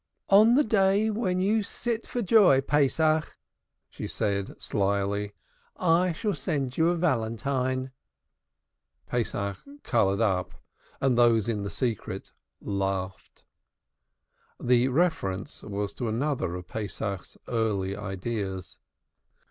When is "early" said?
17.47-17.95